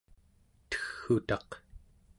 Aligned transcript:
tegg'utaq 0.69 1.49